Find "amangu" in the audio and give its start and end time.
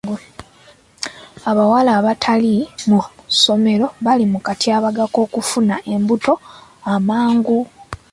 6.93-7.59